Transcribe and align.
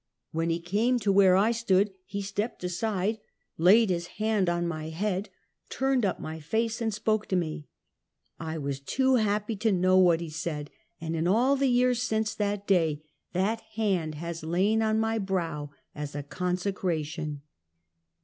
When 0.31 0.49
he 0.49 0.59
came 0.59 0.97
to 1.01 1.11
where 1.11 1.35
I 1.35 1.51
stood, 1.51 1.93
he 2.05 2.23
stepped 2.23 2.63
aside, 2.63 3.19
laid 3.59 3.91
his 3.91 4.07
hand 4.17 4.49
on 4.49 4.67
my 4.67 4.89
head, 4.89 5.29
turned 5.69 6.07
up 6.07 6.19
my 6.19 6.39
face 6.39 6.81
and 6.81 6.91
spoke 6.91 7.27
to 7.27 7.35
me. 7.35 7.67
I 8.39 8.57
was 8.57 8.79
too 8.79 9.17
happy 9.17 9.55
to 9.57 9.71
know 9.71 9.99
what 9.99 10.19
he 10.19 10.31
said, 10.31 10.71
and 10.99 11.15
in 11.15 11.27
all 11.27 11.55
the 11.55 11.69
years 11.69 12.01
since 12.01 12.33
that 12.33 12.65
day, 12.65 13.03
that 13.33 13.61
hand 13.75 14.15
has 14.15 14.43
lain 14.43 14.81
on 14.81 14.99
my 14.99 15.19
brow 15.19 15.69
as 15.93 16.15
a 16.15 16.23
consecration. 16.23 17.43